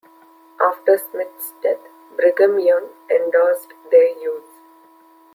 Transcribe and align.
After 0.59 0.97
Smith's 0.97 1.53
death, 1.61 1.77
Brigham 2.17 2.57
Young 2.59 2.89
endorsed 3.07 3.67
their 3.91 4.17
use. 4.17 4.49